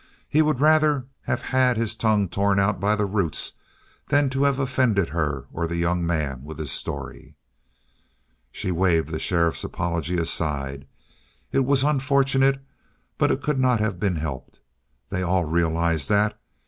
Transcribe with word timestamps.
He 0.27 0.41
would 0.41 0.59
rather 0.59 1.05
have 1.27 1.43
had 1.43 1.77
his 1.77 1.95
tongue 1.95 2.27
torn 2.27 2.59
out 2.59 2.79
by 2.79 2.95
the 2.95 3.05
roots 3.05 3.53
than 4.07 4.31
to 4.31 4.45
have 4.45 4.57
offended 4.57 5.09
her 5.09 5.45
or 5.53 5.67
the 5.67 5.75
young 5.75 6.03
man 6.03 6.43
with 6.43 6.57
his 6.57 6.71
story. 6.71 7.35
She 8.51 8.71
waved 8.71 9.09
the 9.09 9.19
sheriff's 9.19 9.63
apology 9.63 10.17
aside. 10.17 10.87
It 11.51 11.65
was 11.65 11.83
unfortunate, 11.83 12.59
but 13.19 13.29
it 13.29 13.43
could 13.43 13.59
not 13.59 13.79
have 13.79 13.99
been 13.99 14.15
helped. 14.15 14.59
They 15.09 15.21
all 15.21 15.45
realized 15.45 16.09
that. 16.09 16.35